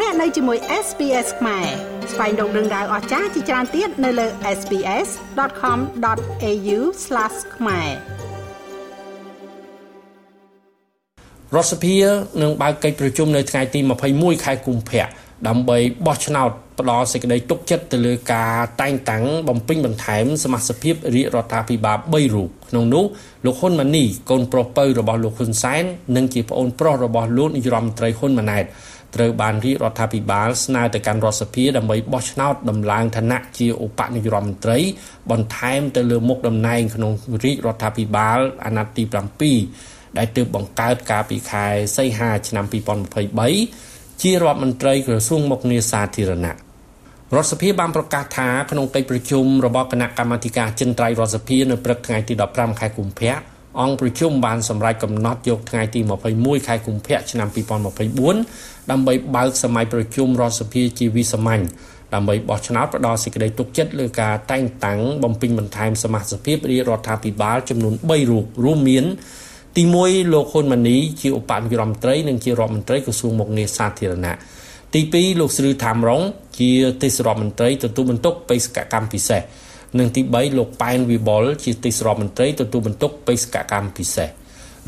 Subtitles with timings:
[0.00, 1.66] លោកអ្នកនៅជាមួយ SPS ខ្មែរ
[2.12, 4.26] ស្វែងរកដឹងដៅអស្ចារ្យជាច្រើនទៀតនៅលើ
[4.58, 6.78] SPS.com.au/
[7.56, 7.88] ខ្មែរ
[11.54, 11.96] រដ្ឋសភា
[12.42, 13.80] នឹងបើកកិច្ចប្រជុំនៅថ្ងៃទី
[14.12, 15.04] 21ខែកុម្ភៈ
[15.48, 15.76] ដើម្បី
[16.06, 16.50] បោះឆ្នោត
[16.80, 23.04] ផ្ដល់សេចក្តីទុកចិត្តទៅលើការតែងតាំងបំពេញបន្ថែមសមាជិកភាពរាជរដ្ឋាភិបាល3រូបក្នុងនោះ
[23.44, 25.84] លោកហ៊ុនម៉ាណីកូនប្រុសពៅរបស់លោកហ៊ុនសែន
[26.16, 28.64] និងជាប្អូនប្រុសរបស់លោកនាយរដ្ឋមន្ត្រីហ៊ុនម៉ាណែត
[29.14, 34.78] ត្រូវបានរាជរដ្ឋាភិបាលស្នើទៅកាន់រដ្ឋសភាដើម្បីបោះឆ្នោតដំឡើងឋានៈជាឧបនាយករដ្ឋមន្ត្រី
[35.30, 37.12] បន្ថែមទៅលើមុខតំណែងក្នុង
[37.44, 38.94] រាជរដ្ឋាភិបាលអាណត្តិ
[39.42, 42.64] ទី7ដែលទើបបង្កើតកាលពីខែសីហាឆ្នាំ
[43.44, 46.54] 2023ជារដ្ឋមន្ត្រីក្រសួងមុខងារសាធារណៈ
[47.34, 56.00] រដ្ឋសភាបានប្រកាសថាក្នុងកិច្ចប្រជុំរបស់គណៈកម្មាធិការចិនត្រៃរដ្ឋសភានៅព្រឹកថ្ងៃទី15ខែកុម្ភៈ អង្គប្រជុំបានសម្រេចកំណត់យកថ្ងៃទី
[56.34, 57.48] 21ខែកុម្ភៈឆ្នាំ
[58.14, 61.62] 2024ដើម្បីបើកសម័យប្រជុំរដ្ឋសភាជាវិសាមញ្ញ
[62.14, 69.04] ដើម្បីបោះឆ្នោតផ្ដល់សេចក្តីទុកចិត្តលើការតែងតាំងបំពេញបន្ថែមសមាជិកភាពរាជរដ្ឋាភិបាលចំនួន3រូបរួមមាន
[69.76, 74.36] ទី1លោកហ៊ុនម៉ាណីជាឧបនាយករដ្ឋមន្ត្រីនិងជារដ្ឋមន្ត្រីក្រសួងមុខងារសាធារណៈ
[74.94, 76.22] ទី2លោកស្រីថាមរង
[76.60, 76.70] ជា
[77.02, 79.40] ទេសរដ្ឋមន្ត្រីទទួលបន្ទុកបេសកកម្មពិសេស
[79.98, 84.28] និងទី3លោកប៉ែនវិបុលជាទេសរដ្ឋមន្ត្រីទទួលបន្ទុកបេសកកម្មពិសេស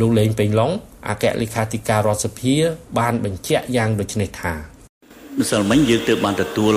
[0.00, 0.70] លោកលេងពេញឡុង
[1.08, 2.54] អគ្គលេខាធិការរដ្ឋសភា
[2.98, 4.52] បានបញ្ជាក់យ៉ាងដូចនេះថា
[5.40, 6.74] ម្សិលមិញយើងទើបបានទទួល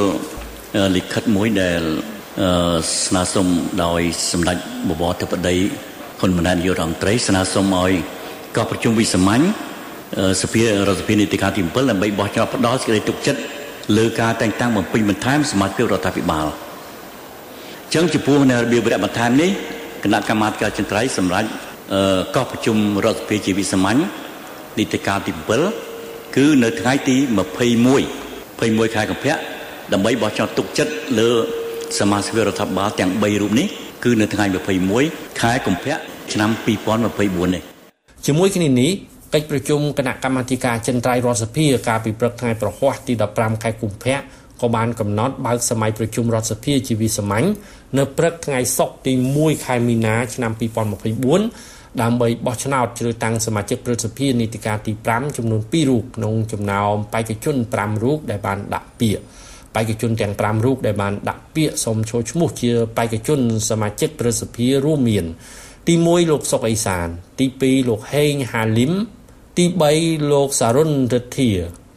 [0.95, 1.81] លិខិតមួយដែល
[3.05, 3.47] ស្នើសុំ
[3.83, 4.57] ដោយសម្ដេច
[4.89, 5.55] បវរធិបតី
[6.19, 7.91] ហ៊ុនម៉ាណែតនាយករដ្ឋមន្ត្រីស្នើសុំឲ្យ
[8.55, 9.43] កោះប្រជុំវិសាមញ្ញ
[10.41, 13.41] សភារដ្ឋសភានីតិកាលទី7ដើម្បីបោះឆ្នោតផ្ដោតសេចក្តីទុកចិត្ត
[13.97, 19.51] លើការតែងតាំងបំពេញបន្ថែមសមាជិករដ្ឋាភិបាលអញ្ចឹងចំពោះនៅរបៀបវគ្គបន្ថែមនេះ
[20.03, 21.49] គណៈកម្មាធិការចិន្ត្រៃសម្រាប់
[22.35, 23.99] កោះប្រជុំរដ្ឋសភាជាវិសាមញ្ញ
[24.77, 25.31] នីតិកាលទី
[25.85, 27.29] 7គឺនៅថ្ងៃទី21
[27.89, 29.35] 21ខែកុម្ភៈ
[29.93, 31.29] ដើម្បីបោះឆ្នោតទុកចិត្តលើ
[31.99, 33.67] សមាជិករដ្ឋាភិបាលទាំង3រូបនេះ
[34.03, 34.45] គឺនៅថ្ងៃ
[34.93, 35.95] 21ខែកុម្ភៈ
[36.33, 36.49] ឆ្នាំ
[37.07, 37.63] 2024នេះ
[38.25, 38.91] ជាមួយគ្នានេះ
[39.33, 44.17] កិច្ចប្រជុំគណៈកម្មាធិការចិនត្រៃរដ្ឋសភាកាលពីព្រឹកថ្ងៃប្រហ័សទី15ខែកុម្ភៈ
[44.61, 47.47] ក៏បានកំណត់បើកសម័យប្រជុំរដ្ឋសភាជាវិសាមញ្ញ
[47.97, 50.51] នៅព្រឹកថ្ងៃសុក្រទី1ខែមីនាឆ្នាំ
[51.45, 59.23] 2024ដើម្បីបោះឆ្នោតជ្រើសតាំងសមាជិកព្រឹទ្ធសភានីតិកាលទី5ចំនួន2រូបក្នុងចំណោមបេក្ខជន5រូបដែលបានដាក់ពាក្យ
[59.75, 63.39] បេក្ខជនទាំង5រូបដែលបានដាក់ពាក្យសូមចូលឈ្មោះជាបេក្ខជន
[63.69, 65.25] សមាជិកព្រឹទ្ធសភារួមមាន
[65.87, 67.07] ទី1លោកសុកអេសាន
[67.39, 68.93] ទី2លោកហេងហាលីម
[69.57, 69.65] ទី
[69.97, 71.51] 3លោកសារុនរិទ្ធា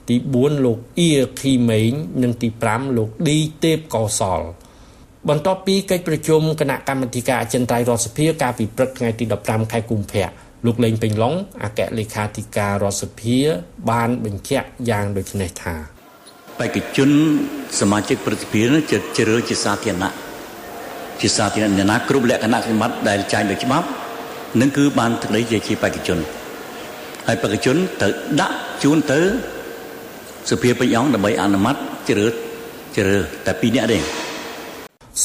[0.09, 1.93] ទី4លោកអ៊ីខីម៉េង
[2.23, 4.41] និងទី5លោកឌីទេពកោសល
[5.29, 10.29] បន្ទាប់ពីកិច្ចប្រជុំគណៈកម្មាធិការអចិន្ត្រៃយ៍រដ្ឋសភាកាលពីព្រឹកថ្ងៃទី15ខែកុម្ភៈ
[10.67, 13.39] លោកលេងពេញឡុងអគ្គលេខាធិការរដ្ឋសភា
[13.91, 15.75] បានបញ្ជាក់យ៉ាងដូចនេះថា
[16.59, 17.11] បេក្ខជន
[17.81, 20.13] សមាជិកប្រតិភិនជាជ្រើជាសាធារណៈ
[21.21, 23.87] ជាសាធារណៈណាគ្រប់លក្ខណៈសម្បត្តិដែលចែងដោយច្បាប់
[24.61, 26.19] នឹងគឺបានទឹកដីជាបេក្ខជន
[27.27, 28.09] ហើយបេក្ខជនទៅ
[28.41, 29.21] ដាក់ជូនទៅ
[30.51, 31.77] សភាពេញអង្គដើម្បីអនុម័ត
[32.09, 32.27] ជ្រើ
[32.97, 33.17] ជ្រើ
[33.47, 33.99] តែ2នាក់ទេ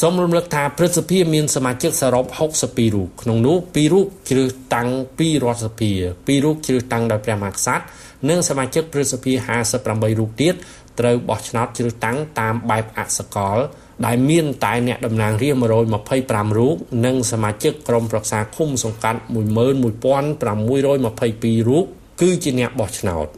[0.00, 2.24] សូមរំលឹកថាព្រឹទ្ធសភាមានសមាជិកសរុប
[2.60, 7.82] 62រូបក្នុងនោះ2រូបជ្រើសតាំងពីរដ្ឋសភា2រូបជ្រើសតាំងដោយព្រះមហាក្សត្រ
[8.28, 9.32] និងសមាជិកព្រឹទ្ធសភា
[9.76, 10.54] 58រូបទៀត
[11.00, 13.58] ត្រូវបោះឆ្នោតជ្រើសតាំងតាមបែបអសកល
[14.06, 15.74] ដែលមានតែអ្នកតំណាងរាស្ត្រ
[16.50, 16.76] 125រូប
[17.06, 21.84] និងសមាជិកក្រុមប្រឹក្សាឃុំសង្កាត់11622រូប
[22.20, 23.28] គឺជាអ្នកបោះឆ្នោត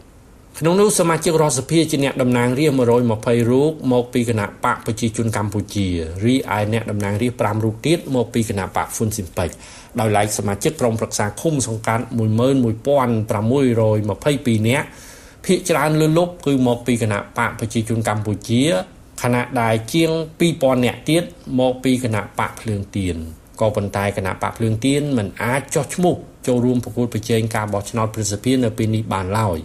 [0.59, 5.87] ក្នុងនោះសមាជិករដ្ឋសភាជាអ្នកតំណាងរាស្ត្រ120រូបមកពីគណៈបកប្រជាជនកម្ពុជា
[6.25, 9.50] រីឯអ្នកតំណាងរាស្ត្រ5រូបទៀតមកពីគណៈបកហ្វុនស៊ីមពេច
[10.00, 14.87] ដោយឡែកសមាជិកក្រុមប្រឹក្សាឃុំសង្កាត់11622នាក់
[15.47, 18.62] ភាគច្រើនលើលុបគឺមកពីគណៈបកប្រជាជនកម្ពុជា
[19.22, 20.11] ខណៈដែលជាង
[20.49, 21.22] 2000នាក់ទៀត
[21.61, 23.17] មកពីគណៈបកភ្លើងទៀន
[23.61, 26.15] ក៏ប៉ុន្តែគណៈបកភ្លើងទៀនមិនអាចចោះឈ្មោះ
[26.46, 29.58] ចូលរួមប្រកួតប្រជែងការបោះឆ្នោតប្រសិទ្ធភាពនៅពេលនេះបានឡើយ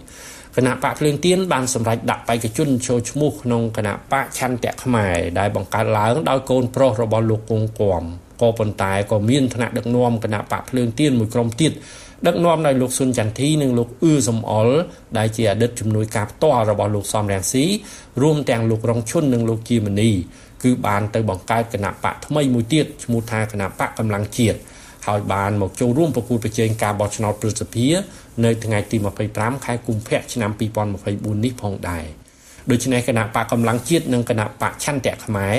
[0.56, 8.02] គណៈបកភ្លើងទៀនបានសម្រេចដាក់បេក្ខជនចូលឈ្មោះក្នុងគណៈបកឆន្ទៈខ្មែរដែលបង្កើតឡើងដោយកូនប្រុសរបស់លោកគង់គំ
[8.42, 11.72] ក៏ប៉ុន្តែក៏មានថ្នាក់ដឹកនាំគណៈបកភ្លើងទៀនមួយក្រុមទៀត
[12.26, 14.76] ដឹកនាំដោយលោកស៊ុនចន្ទធីនិងលោកអ៊ឺសំអល់
[15.18, 17.64] ដែលជាអតីតជំនួយការផ្ទាល់របស់លោកសំរងស៊ី
[18.22, 20.10] រួមទាំងលោករងឈុននិងលោកជាមនី
[20.62, 24.58] គឺបានទៅបង្កើតគណៈបកថ្មីមួយទៀតឈ្មោះថាគណៈបកកម្លាំងជាតិ
[25.06, 27.88] ហើយបានមកចូលរួមប្រគួតប្រជែងការបោះឆ្នោតព្រឹទ្ធសភា
[28.44, 28.96] នៅថ្ងៃទី
[29.30, 30.50] 25ខែកុម្ភៈឆ្នាំ
[30.96, 32.26] 2024នេះផងដែរគ
[32.70, 35.54] ដូច្នេះគណៈបកកម្លាំងជាតិនិងគណៈបកឆន្ទៈខ្មែរ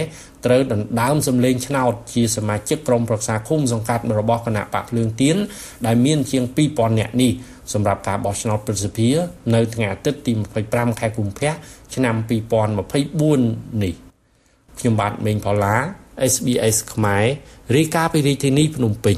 [0.46, 5.38] ត្រូវដណ្ដើមសម្លេងឆ្នោតជាសមាជិកក្រុមប្រឹក្សាឃុំសង្កាត់របស់គណៈបកភ្លើងទៀន
[5.86, 7.32] ដែលមានជាង2000នាក់នេះ
[7.74, 9.10] សម្រាប់ការបោះឆ្នោតប្រសិទ្ធិ
[9.56, 10.32] នៅថ្ងៃអាទិត្យទី
[10.68, 11.54] 25ខែកុម្ភៈ
[11.96, 12.16] ឆ្នាំ
[12.98, 13.94] 2024នេះ
[14.80, 15.76] ខ្ញុំបាទមេងផល្លា
[16.34, 17.26] SBS ខ្មែរ
[17.76, 19.18] រាយការណ៍ពីរាជធានីភ្នំពេញ